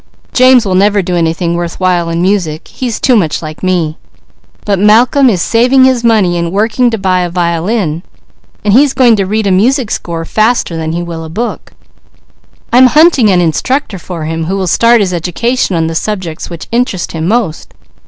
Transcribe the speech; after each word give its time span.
James 0.33 0.65
will 0.65 0.73
never 0.73 1.03
do 1.03 1.15
anything 1.15 1.53
worth 1.53 1.79
while 1.79 2.09
in 2.09 2.23
music, 2.23 2.67
he's 2.69 2.99
too 2.99 3.15
much 3.15 3.43
like 3.43 3.61
me; 3.61 3.99
but 4.65 4.79
Malcolm 4.79 5.29
is 5.29 5.43
saving 5.43 5.83
his 5.83 6.03
money 6.03 6.39
and 6.39 6.51
working 6.51 6.89
to 6.89 6.97
buy 6.97 7.19
a 7.21 7.29
violin; 7.29 8.01
he's 8.63 8.95
going 8.95 9.15
to 9.15 9.27
read 9.27 9.45
a 9.45 9.51
music 9.51 9.91
score 9.91 10.25
faster 10.25 10.75
than 10.75 10.91
he 10.93 11.03
will 11.03 11.23
a 11.23 11.29
book. 11.29 11.73
I'm 12.73 12.87
hunting 12.87 13.29
an 13.29 13.41
instructor 13.41 13.99
for 13.99 14.25
him 14.25 14.45
who 14.45 14.57
will 14.57 14.65
start 14.65 15.01
his 15.01 15.13
education 15.13 15.75
on 15.75 15.85
the 15.85 15.93
subjects 15.93 16.49
which 16.49 16.67
interest 16.71 17.11
him 17.11 17.27
most. 17.27 17.71